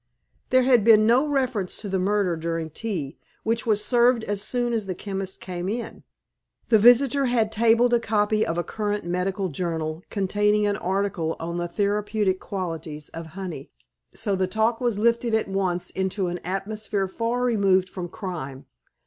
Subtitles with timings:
[0.49, 4.73] There had been no reference to the murder during tea, which was served as soon
[4.73, 6.01] as the chemist came in.
[6.69, 11.57] The visitor had tabled a copy of a current medical journal containing an article on
[11.59, 13.69] the therapeutic qualities of honey,
[14.11, 18.65] so the talk was lifted at once into an atmosphere far removed from crime.